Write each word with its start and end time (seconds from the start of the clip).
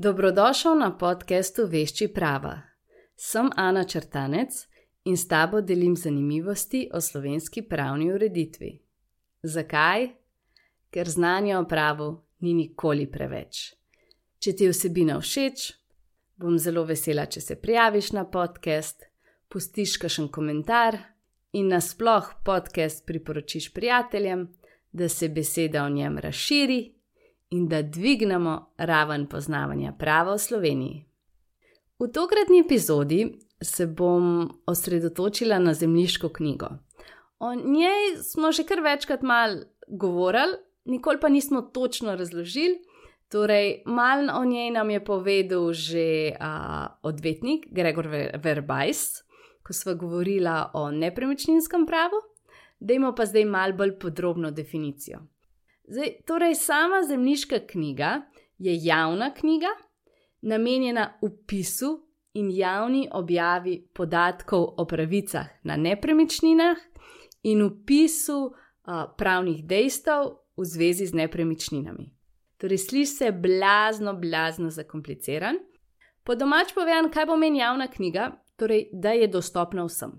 Dobrodošel 0.00 0.76
na 0.78 0.92
podkastu 0.98 1.64
Vešči 1.66 2.06
prava. 2.14 2.60
Sem 3.16 3.48
Ana 3.56 3.84
Črtanec 3.84 4.54
in 5.04 5.16
s 5.16 5.26
tabo 5.28 5.58
delim 5.60 5.96
zanimivosti 5.96 6.84
o 6.94 7.00
slovenski 7.00 7.62
pravni 7.62 8.12
ureditvi. 8.12 8.78
Zakaj? 9.42 10.06
Ker 10.90 11.10
znanja 11.10 11.58
o 11.58 11.64
pravu 11.66 12.22
ni 12.38 12.54
nikoli 12.54 13.08
preveč. 13.10 13.74
Če 14.38 14.52
ti 14.52 14.68
je 14.68 14.70
vsebina 14.70 15.16
všeč, 15.18 15.64
bom 16.36 16.58
zelo 16.58 16.84
vesela, 16.86 17.26
če 17.26 17.40
se 17.40 17.56
prijaviš 17.58 18.12
na 18.12 18.22
podcast, 18.30 19.02
pustiš 19.48 19.96
kakšen 19.98 20.28
komentar 20.30 21.00
in 21.52 21.74
nasploh 21.74 22.36
podcast 22.44 23.02
priporočiš 23.06 23.72
prijateljem, 23.74 24.46
da 24.92 25.08
se 25.08 25.28
beseda 25.28 25.82
o 25.82 25.90
njem 25.90 26.22
razširi 26.22 26.97
in 27.50 27.68
da 27.68 27.82
dvignemo 27.82 28.72
raven 28.76 29.26
poznavanja 29.26 29.92
prava 29.98 30.34
v 30.34 30.38
Sloveniji. 30.38 31.04
V 31.98 32.08
tokratni 32.12 32.60
epizodi 32.60 33.38
se 33.62 33.86
bom 33.86 34.50
osredotočila 34.66 35.58
na 35.58 35.74
zemljiško 35.74 36.28
knjigo. 36.28 36.68
O 37.38 37.54
njej 37.54 38.16
smo 38.22 38.52
že 38.52 38.64
kar 38.64 38.80
večkrat 38.80 39.22
mal 39.22 39.56
govorili, 39.88 40.56
nikoli 40.84 41.20
pa 41.20 41.28
nismo 41.28 41.62
točno 41.62 42.16
razložili. 42.16 42.78
Torej, 43.28 43.82
malo 43.86 44.40
o 44.40 44.44
njej 44.44 44.70
nam 44.70 44.90
je 44.90 45.04
povedal 45.04 45.72
že 45.72 46.32
uh, 46.40 46.86
odvetnik 47.02 47.66
Gregor 47.70 48.06
Verbajs, 48.42 49.22
ko 49.62 49.72
smo 49.72 49.94
govorili 49.94 50.50
o 50.72 50.90
nepremičninskem 50.90 51.86
pravu, 51.86 52.22
dajmo 52.80 53.14
pa 53.14 53.26
zdaj 53.26 53.44
malo 53.44 53.72
bolj 53.72 53.98
podrobno 53.98 54.50
definicijo. 54.50 55.18
Zdaj, 55.90 56.12
torej, 56.26 56.54
sama 56.54 57.02
zemljiška 57.08 57.58
knjiga 57.66 58.22
je 58.58 58.78
javna 58.84 59.34
knjiga, 59.34 59.66
namenjena 60.40 61.18
upisu 61.22 62.08
in 62.34 62.50
javni 62.50 63.08
objavi 63.12 63.88
podatkov 63.94 64.74
o 64.76 64.86
pravicah 64.86 65.46
na 65.62 65.76
nepremičninah 65.76 66.76
in 67.42 67.62
upisu 67.62 68.38
uh, 68.38 68.52
pravnih 69.18 69.64
dejstev 69.64 70.24
v 70.56 70.64
zvezi 70.64 71.06
z 71.06 71.14
nepremičninami. 71.14 72.10
Torej, 72.56 72.78
sliši 72.78 73.12
se 73.12 73.32
blazno, 73.32 74.14
blazno 74.14 74.70
zakompliciran. 74.70 75.56
Po 76.24 76.34
domač 76.34 76.74
povem, 76.74 77.10
kaj 77.10 77.26
pomeni 77.26 77.58
javna 77.58 77.86
knjiga, 77.88 78.30
torej, 78.56 78.90
da 78.92 79.12
je 79.16 79.28
dostopna 79.28 79.84
vsem. 79.84 80.12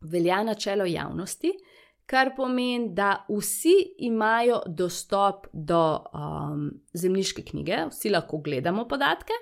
Velja 0.00 0.42
načelo 0.42 0.84
javnosti, 0.84 1.52
kar 2.06 2.32
pomeni, 2.36 2.90
da 2.94 3.24
vsi 3.28 3.74
imajo 3.98 4.60
dostop 4.66 5.46
do 5.52 5.82
um, 6.14 6.70
zemljiške 6.94 7.42
knjige, 7.42 7.86
vsi 7.90 8.10
lahko 8.10 8.38
gledamo 8.38 8.86
podatke. 8.88 9.32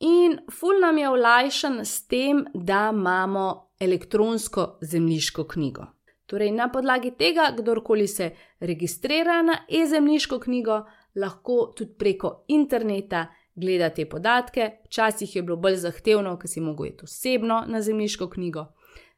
In 0.00 0.38
ful 0.52 0.80
nam 0.82 0.98
je 0.98 1.08
olajšan 1.08 1.80
s 1.84 2.06
tem, 2.06 2.44
da 2.54 2.90
imamo 2.92 3.70
elektronsko 3.80 4.78
zemljiško 4.82 5.44
knjigo. 5.44 5.86
Torej, 6.26 6.50
na 6.50 6.68
podlagi 6.72 7.10
tega, 7.18 7.52
kdorkoli 7.56 8.06
se 8.08 8.30
registrira 8.60 9.42
na 9.42 9.58
e-zemljiško 9.68 10.38
knjigo, 10.40 10.84
lahko 11.14 11.72
tudi 11.76 11.94
preko 11.98 12.44
interneta 12.48 13.26
gleda 13.54 13.90
te 13.90 14.08
podatke. 14.08 14.70
Včasih 14.84 15.36
je 15.36 15.42
bilo 15.42 15.56
bolj 15.56 15.76
zahtevno, 15.76 16.36
ker 16.38 16.50
si 16.50 16.60
mogel 16.60 16.86
iti 16.86 17.04
osebno 17.04 17.64
na 17.68 17.82
zemljiško 17.82 18.30
knjigo, 18.30 18.66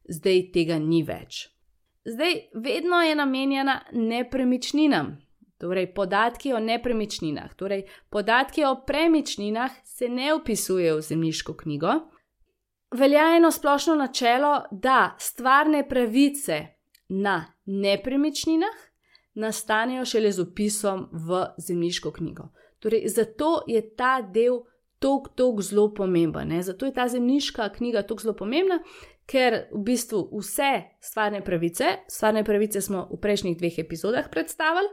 zdaj 0.09 0.51
tega 0.53 0.79
ni 0.79 1.03
več. 1.03 1.56
Zdaj, 2.09 2.41
vedno 2.55 3.03
je 3.03 3.15
namenjena 3.15 3.81
nepremičninam, 3.93 5.19
torej 5.59 5.95
podatki 5.95 6.53
o 6.53 6.61
nepremičninah. 6.61 7.55
Torej, 7.55 7.87
podatki 8.11 8.65
o 8.65 8.83
premičninah 8.87 9.71
se 9.85 10.09
ne 10.09 10.35
upisujejo 10.35 10.97
v 10.97 11.01
zemljiško 11.01 11.57
knjigo. 11.57 11.93
Velja 12.95 13.37
eno 13.37 13.51
splošno 13.51 13.95
načelo, 13.95 14.63
da 14.71 15.17
stvarne 15.19 15.89
pravice 15.89 16.67
na 17.09 17.55
nepremičninah 17.65 18.77
nastanejo 19.35 20.05
šele 20.05 20.33
z 20.33 20.43
upisom 20.43 21.09
v 21.13 21.45
zemljiško 21.59 22.13
knjigo. 22.13 22.49
Torej, 22.79 23.09
zato 23.09 23.63
je 23.67 23.95
ta 23.97 24.23
del 24.23 24.61
tako, 24.99 25.31
tako 25.35 25.63
zelo 25.63 25.95
pomemben. 25.95 26.49
Ne? 26.49 26.63
Zato 26.63 26.87
je 26.87 26.95
ta 26.95 27.09
zemljiška 27.09 27.69
knjiga 27.73 28.03
tako 28.03 28.23
zelo 28.23 28.35
pomembna, 28.37 28.81
ker 29.27 29.67
v 29.73 29.83
bistvu 29.83 30.29
vse 30.39 30.83
stvarne 31.01 31.43
pravice, 31.45 31.85
stvarne 32.09 32.45
pravice 32.45 32.81
smo 32.81 33.09
v 33.11 33.19
prejšnjih 33.21 33.59
dveh 33.59 33.79
epizodah 33.79 34.31
predstavili, 34.31 34.89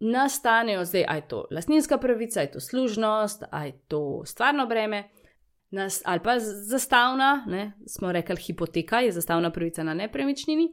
nastanejo 0.00 0.84
zdaj, 0.84 1.04
aj 1.08 1.26
to 1.28 1.44
lastninska 1.50 1.98
pravica, 1.98 2.40
aj 2.40 2.52
to 2.52 2.60
služnost, 2.60 3.44
aj 3.50 3.72
to 3.88 4.22
stvarno 4.26 4.66
breme. 4.66 5.08
Nas, 5.70 6.02
ali 6.04 6.20
pa 6.20 6.38
zastavna, 6.42 7.44
ne, 7.46 7.72
smo 7.86 8.12
rekli, 8.12 8.36
hipoteka 8.36 9.00
je 9.00 9.12
zastavna 9.12 9.52
pravica 9.54 9.84
na 9.86 9.94
nepremičnini, 9.94 10.72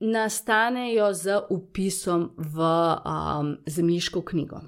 nastanejo 0.00 1.12
z 1.14 1.40
upisom 1.50 2.32
v 2.36 2.58
um, 2.58 3.56
zemljiško 3.66 4.22
knjigo. 4.22 4.60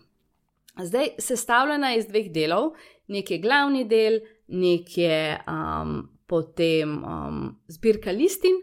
Zdaj, 0.82 1.08
sestavljena 1.18 1.90
je 1.90 1.98
iz 1.98 2.06
dveh 2.06 2.30
delov, 2.32 2.72
nekaj 3.06 3.38
glavni 3.38 3.84
del, 3.84 4.20
nekaj 4.48 5.38
um, 5.46 6.08
potem 6.26 6.96
um, 7.04 7.44
zbirka 7.68 8.10
listin. 8.10 8.56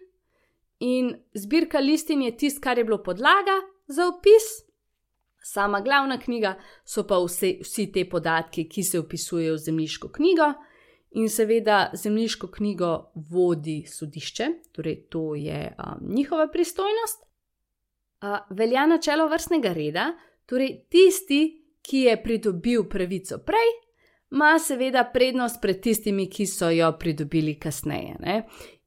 In 0.80 1.14
zbirka 1.34 1.80
listin 1.80 2.22
je 2.22 2.38
tisto, 2.38 2.62
kar 2.62 2.78
je 2.78 2.84
bilo 2.84 3.04
podlaga 3.04 3.62
za 3.88 4.08
opis, 4.08 4.66
sama 5.44 5.82
glavna 5.82 6.20
knjiga 6.20 6.56
so 6.86 7.04
pa 7.08 7.20
vse, 7.22 7.60
vsi 7.62 7.88
te 7.94 8.06
podatki, 8.10 8.68
ki 8.70 8.84
se 8.84 9.00
opisujejo 9.00 9.54
v 9.54 9.64
zemljiško 9.68 10.12
knjigo. 10.18 10.54
In 11.12 11.30
seveda 11.30 11.90
zemljiško 11.94 12.48
knjigo 12.48 13.12
vodi 13.30 13.84
sodišče, 13.88 14.48
torej 14.72 15.02
to 15.10 15.36
je 15.36 15.76
um, 15.78 16.14
njihova 16.16 16.48
pristojnost. 16.48 17.24
Uh, 18.22 18.38
velja 18.50 18.86
načelo 18.88 19.28
vrstnega 19.28 19.74
reda, 19.74 20.14
torej 20.46 20.86
tisti, 20.90 21.61
ki 21.91 22.06
je 22.07 22.24
pridobil 22.24 22.84
pravico 22.84 23.38
prej, 23.46 23.72
ima 24.31 24.59
seveda 24.59 25.03
prednost 25.13 25.59
pred 25.62 25.81
tistimi, 25.84 26.29
ki 26.29 26.46
so 26.47 26.69
jo 26.72 26.88
pridobili 27.00 27.57
kasneje. 27.59 28.16
Ne? 28.19 28.35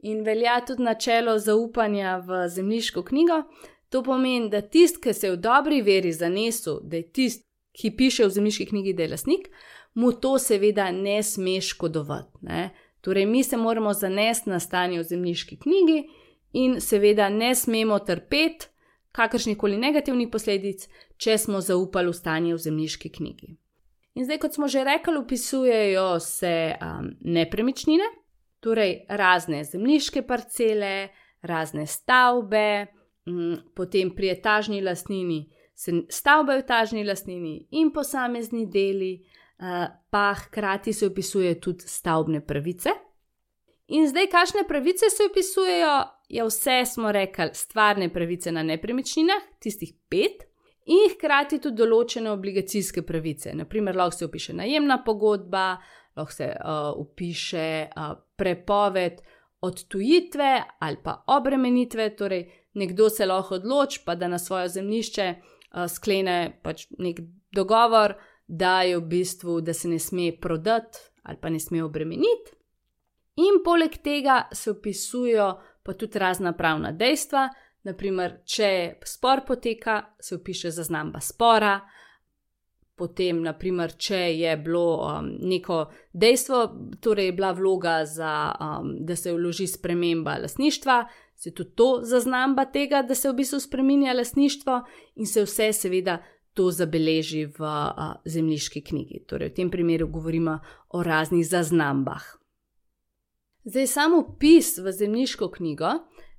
In 0.08 0.22
velja 0.24 0.60
tudi 0.66 0.82
načelo 0.82 1.38
zaupanja 1.38 2.16
v 2.24 2.48
zemljiško 2.48 3.02
knjigo. 3.02 3.42
To 3.88 4.02
pomeni, 4.02 4.48
da 4.50 4.60
tisti, 4.60 5.02
ki 5.04 5.12
se 5.12 5.26
je 5.26 5.34
v 5.34 5.36
dobri 5.36 5.82
veri 5.82 6.12
zanesel, 6.12 6.80
da 6.82 6.96
je 6.96 7.10
tisti, 7.12 7.44
ki 7.76 7.90
piše 7.96 8.24
v 8.24 8.30
zemljiški 8.38 8.66
knjigi, 8.72 8.96
da 8.96 9.02
je 9.02 9.12
lasnik, 9.12 9.48
mu 9.94 10.12
to 10.12 10.38
seveda 10.38 10.88
ne 10.90 11.22
sme 11.22 11.60
škodovati. 11.60 12.38
Ne? 12.40 12.70
Torej, 13.04 13.26
mi 13.26 13.44
se 13.44 13.56
moramo 13.56 13.92
zanesti 13.92 14.50
na 14.50 14.60
stanje 14.60 15.02
v 15.02 15.08
zemljiški 15.12 15.58
knjigi 15.60 16.06
in 16.52 16.80
seveda 16.80 17.28
ne 17.28 17.54
smemo 17.54 17.98
trpeti 17.98 18.72
kakršnih 19.14 19.58
koli 19.58 19.78
negativnih 19.78 20.28
posledic, 20.32 20.88
če 21.16 21.38
smo 21.38 21.62
zaupali 21.62 22.10
v 22.10 22.18
stanje 22.18 22.54
v 22.54 22.62
zemljiški 22.66 23.12
knjigi. 23.14 23.54
In 24.14 24.26
zdaj, 24.26 24.38
kot 24.42 24.54
smo 24.54 24.68
že 24.70 24.84
rekli, 24.86 25.18
upisujejo 25.18 26.20
se 26.22 26.54
um, 26.74 27.10
nepremičnine, 27.20 28.06
torej 28.62 29.04
razne 29.08 29.64
zemljiške 29.64 30.22
parcele, 30.26 31.08
razne 31.42 31.86
stavbe, 31.86 32.86
um, 33.26 33.56
potem 33.74 34.14
pri 34.14 34.34
etažni 34.34 34.82
lastnini 34.82 35.44
stavbe 36.08 36.54
v 36.54 36.62
etažni 36.62 37.04
lastnini 37.04 37.66
in 37.70 37.90
posamezni 37.92 38.66
deli, 38.70 39.18
uh, 39.58 39.86
pa 40.10 40.34
hkrati 40.34 40.92
se 40.92 41.06
upisuje 41.06 41.60
tudi 41.60 41.86
stavbne 41.86 42.40
pravice. 42.46 42.90
In 43.86 44.08
zdaj, 44.08 44.30
kakšne 44.32 44.64
pravice 44.68 45.10
se 45.10 45.26
upisujejo, 45.30 46.04
je 46.28 46.44
vse, 46.44 46.84
smo 46.86 47.12
rekli, 47.12 47.50
stvarne 47.52 48.08
pravice 48.12 48.52
na 48.52 48.62
nepremičninah, 48.62 49.42
tistih 49.60 49.92
pet 50.08 50.46
in 50.86 51.10
hkrati 51.12 51.60
tudi 51.60 51.82
določene 51.82 52.30
obligacijske 52.32 53.04
pravice. 53.04 53.52
Naprimer, 53.56 53.96
lahko 53.96 54.16
se 54.16 54.28
upiše 54.28 54.56
najemna 54.56 55.02
pogodba, 55.04 55.66
lahko 56.16 56.32
se 56.32 56.48
uh, 56.48 56.90
upiše 56.96 57.68
uh, 57.88 58.16
prepoved 58.36 59.20
odtujitve 59.64 60.50
ali 60.80 61.00
pa 61.04 61.22
obremenitve, 61.36 62.10
torej 62.16 62.44
nekdo 62.80 63.08
se 63.10 63.26
lahko 63.26 63.60
odloči, 63.60 64.00
pa 64.04 64.14
da 64.14 64.28
na 64.28 64.38
svoje 64.38 64.68
zemljišče 64.68 65.28
uh, 65.34 65.86
sklene 65.92 66.60
pač 66.62 66.88
nek 66.98 67.20
dogovor, 67.52 68.16
da 68.46 68.82
je 68.82 68.98
v 68.98 69.06
bistvu, 69.08 69.60
da 69.60 69.72
se 69.72 69.88
ne 69.88 69.98
sme 69.98 70.32
prodati 70.40 70.98
ali 71.24 71.38
pa 71.40 71.48
ne 71.48 71.60
sme 71.60 71.82
obremeniti. 71.84 72.52
In 73.36 73.62
poleg 73.64 73.96
tega 74.02 74.48
se 74.52 74.70
upisujejo 74.70 75.52
pa 75.82 75.92
tudi 75.92 76.18
razna 76.18 76.52
pravna 76.52 76.92
dejstva, 76.92 77.48
Naprimer, 77.84 78.38
če 78.48 78.96
spor 79.04 79.42
poteka, 79.44 79.98
se 80.20 80.38
upiše 80.38 80.70
zaznamba 80.72 81.20
spora. 81.20 81.76
Potem, 82.96 83.42
naprimer, 83.44 83.92
če 84.00 84.20
je 84.38 84.54
bilo 84.62 84.86
um, 85.02 85.28
neko 85.50 85.80
dejstvo, 86.14 86.60
torej 87.02 87.28
je 87.28 87.34
bila 87.36 87.50
vloga, 87.58 87.96
za, 88.08 88.30
um, 88.54 88.92
da 89.04 89.16
se 89.18 89.34
vloži 89.34 89.66
sprememba 89.68 90.38
lasništva, 90.44 91.00
se 91.36 91.50
tudi 91.50 91.74
to 91.76 91.88
zaznamba 92.06 92.64
tega, 92.72 93.02
da 93.02 93.16
se 93.18 93.28
v 93.28 93.40
bistvu 93.42 93.60
spremenja 93.60 94.14
lasništvo 94.14 94.78
in 95.20 95.28
se 95.28 95.44
vse 95.44 95.72
seveda 95.76 96.20
to 96.54 96.70
zabeleži 96.70 97.44
v 97.50 97.66
uh, 97.66 98.14
zemljiški 98.24 98.84
knjigi. 98.86 99.24
Torej, 99.28 99.50
v 99.50 99.58
tem 99.58 99.74
primeru 99.74 100.08
govorimo 100.08 100.60
o 100.94 101.02
raznih 101.02 101.44
zaznambah. 101.50 102.43
Zdaj, 103.64 103.86
samo 103.86 104.18
upis 104.18 104.78
v 104.78 104.92
zemljiško 104.92 105.50
knjigo 105.50 105.88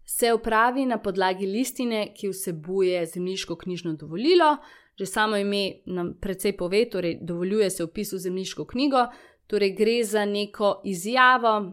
se 0.06 0.34
upravi 0.34 0.86
na 0.86 0.98
podlagi 0.98 1.46
listine, 1.46 2.14
ki 2.14 2.30
vsebuje 2.30 3.06
zemljiško 3.06 3.56
knjižno 3.56 3.94
dovolilo. 3.94 4.58
Že 4.96 5.06
samo 5.06 5.38
ime 5.38 5.72
nam 5.86 6.14
precej 6.22 6.58
pove, 6.58 6.90
torej 6.90 7.18
dovoljuje 7.22 7.70
se 7.70 7.84
upis 7.84 8.14
v 8.14 8.18
zemljiško 8.18 8.66
knjigo, 8.66 9.08
torej 9.48 9.74
gre 9.74 10.04
za 10.04 10.26
neko 10.26 10.82
izjavo, 10.86 11.72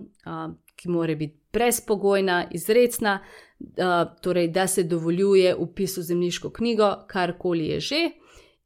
ki 0.77 0.89
mora 0.89 1.15
biti 1.15 1.39
brezpogojna, 1.53 2.49
izredna, 2.51 3.21
uh, 3.61 4.21
torej 4.23 4.49
da 4.49 4.67
se 4.67 4.83
dovoljuje 4.83 5.55
upis 5.57 5.97
v 5.97 6.03
zemljiško 6.03 6.51
knjigo, 6.51 6.95
karkoli 7.07 7.67
je 7.67 7.81
že. 7.81 8.11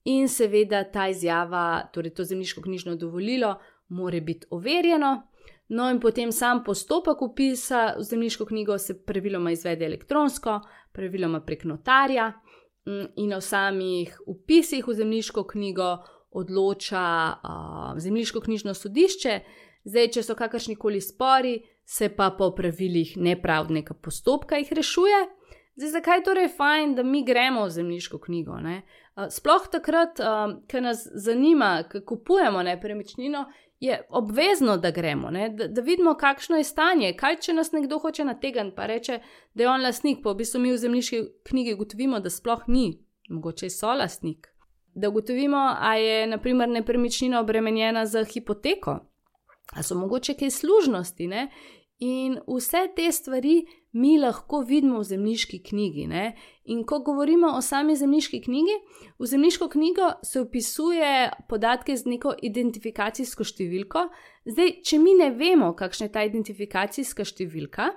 In 0.04 0.28
seveda 0.28 0.84
ta 0.84 1.08
izjava, 1.08 1.88
torej 1.92 2.14
to 2.14 2.24
zemljiško 2.24 2.62
knjižno 2.62 2.96
dovolilo, 2.96 3.58
mora 3.88 4.20
biti 4.20 4.46
overjeno. 4.50 5.26
No, 5.68 5.90
in 5.90 6.00
potem 6.00 6.32
sam 6.32 6.62
postopek 6.64 7.22
upisa 7.22 7.94
v 7.98 8.02
zemljiško 8.02 8.46
knjigo 8.46 8.78
se 8.78 8.94
praviloma 9.04 9.50
izvede 9.50 9.86
elektronsko, 9.86 10.60
praviloma 10.92 11.40
prek 11.40 11.64
notarja, 11.64 12.32
mm, 12.86 13.06
in 13.16 13.34
o 13.34 13.40
samih 13.40 14.20
upisih 14.26 14.86
v 14.88 14.94
zemljiško 14.94 15.44
knjigo 15.44 15.96
odloča 16.30 17.32
uh, 17.32 17.98
zemljiško 17.98 18.40
knjižno 18.40 18.74
sodišče. 18.74 19.40
Zdaj, 19.84 20.08
če 20.08 20.22
so 20.22 20.34
kakršni 20.34 20.76
koli 20.76 21.00
spori, 21.00 21.60
se 21.84 22.08
pa 22.08 22.30
po 22.38 22.50
pravilih 22.54 23.16
nepravdnega 23.16 23.94
postopka 23.94 24.58
jih 24.58 24.72
rešuje. 24.72 25.20
Zdaj, 25.76 25.90
zakaj 25.90 26.22
torej 26.24 26.48
je 26.48 26.54
fajn, 26.56 26.94
da 26.94 27.02
mi 27.02 27.24
gremo 27.24 27.64
v 27.64 27.70
zemljiško 27.70 28.18
knjigo? 28.18 28.56
Ne? 28.60 28.80
Sploh 29.30 29.68
takrat, 29.72 30.18
ko 30.70 30.80
nas 30.80 31.06
zanima, 31.14 31.84
ko 31.92 32.00
kupujemo 32.06 32.62
nepremičnino, 32.62 33.44
je 33.80 34.06
obvezno, 34.08 34.76
da 34.76 34.90
gremo, 34.90 35.30
da, 35.30 35.68
da 35.68 35.80
vidimo, 35.80 36.14
kakšno 36.14 36.56
je 36.56 36.64
stanje. 36.64 37.12
Kaj, 37.12 37.36
če 37.36 37.52
nas 37.52 37.72
nekdo 37.72 37.98
hoče 37.98 38.24
nategniti, 38.24 38.76
pa 38.76 38.86
reče, 38.86 39.18
da 39.54 39.62
je 39.62 39.70
on 39.70 39.82
lastnik, 39.82 40.22
pa 40.22 40.32
v 40.32 40.40
bistvu 40.40 40.60
mi 40.60 40.72
v 40.72 40.78
zemljiški 40.80 41.22
knjigi 41.48 41.74
ugotovimo, 41.74 42.20
da 42.20 42.30
sploh 42.30 42.64
ni, 42.66 43.02
mogoče 43.28 43.70
so 43.70 43.92
lastnik. 43.94 44.48
Da 44.94 45.08
ugotovimo, 45.08 45.60
ali 45.78 46.04
je 46.04 46.26
naprimer 46.26 46.68
nepremičnina 46.68 47.40
obremenjena 47.40 48.06
z 48.06 48.24
hipoteko, 48.24 48.98
ali 49.72 49.84
so 49.84 49.94
mogoče 49.94 50.34
kaj 50.34 50.50
služnosti. 50.50 51.26
Ne? 51.26 51.50
In 51.98 52.38
vse 52.48 52.88
te 52.96 53.12
stvari 53.12 53.66
mi 53.96 54.18
lahko 54.20 54.60
vidimo 54.60 55.00
v 55.00 55.08
zemljiški 55.08 55.62
knjigi. 55.70 56.06
Ne? 56.06 56.24
In 56.64 56.84
ko 56.84 56.98
govorimo 57.00 57.54
o 57.56 57.62
sami 57.62 57.96
zemljiški 57.96 58.42
knjigi, 58.44 58.74
v 59.18 59.26
zemljiško 59.26 59.68
knjigo 59.72 60.10
se 60.22 60.40
upisuje 60.40 61.30
podatke 61.48 61.96
z 61.96 62.12
neko 62.12 62.34
identifikacijsko 62.42 63.44
številko. 63.44 64.08
Zdaj, 64.44 64.74
če 64.84 64.98
mi 65.00 65.14
ne 65.16 65.30
vemo, 65.32 65.72
kakšna 65.78 66.10
je 66.10 66.12
ta 66.12 66.26
identifikacijska 66.28 67.24
številka, 67.24 67.88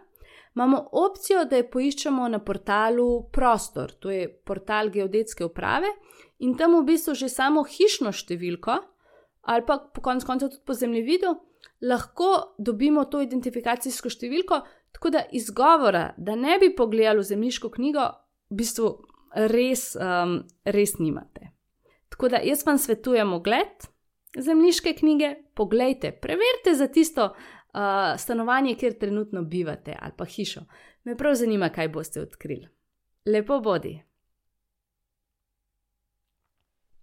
imamo 0.55 0.79
opcijo, 1.01 1.43
da 1.45 1.59
jo 1.59 1.67
poiščemo 1.73 2.29
na 2.31 2.39
portalu 2.43 3.09
Prostor, 3.35 3.91
to 3.99 4.13
je 4.13 4.27
portal 4.45 4.89
geodetske 4.93 5.45
uprave, 5.45 5.91
in 6.39 6.55
tam 6.57 6.79
v 6.79 6.87
bistvu 6.93 7.15
že 7.15 7.29
samo 7.29 7.65
hišno 7.67 8.15
številko, 8.15 8.79
ali 9.51 9.67
pa 9.67 9.77
po 9.79 10.01
koncu 10.05 10.27
konca 10.27 10.49
tudi 10.49 10.65
po 10.65 10.73
zemljevidu 10.73 11.35
lahko 11.81 12.55
dobimo 12.57 13.05
to 13.07 13.21
identifikacijsko 13.23 14.11
številko, 14.11 14.59
tako 14.91 15.09
da 15.09 15.23
izgovora, 15.31 16.13
da 16.17 16.35
ne 16.35 16.59
bi 16.59 16.75
pogledali 16.75 17.19
v 17.19 17.23
zemljiško 17.23 17.69
knjigo, 17.69 18.09
v 18.49 18.55
bistvu 18.55 18.89
res, 19.35 19.95
um, 19.95 20.43
res 20.65 20.97
nimate. 20.99 21.51
Tako 22.09 22.29
da 22.29 22.41
jaz 22.43 22.65
vam 22.65 22.77
svetujem 22.77 23.33
ogled 23.33 23.87
zemljiške 24.37 24.93
knjige, 24.93 25.35
pogledajte, 25.53 26.11
preverite 26.11 26.73
za 26.75 26.87
tisto 26.87 27.25
uh, 27.25 27.79
stanovanje, 28.17 28.75
kjer 28.75 28.99
trenutno 28.99 29.41
bivate 29.41 29.95
ali 29.99 30.13
pa 30.17 30.25
hišo. 30.25 30.61
Me 31.03 31.17
prav 31.17 31.35
zanima, 31.35 31.69
kaj 31.69 31.87
boste 31.87 32.21
odkrili. 32.21 32.67
Lepo 33.25 33.59
bodi. 33.59 34.08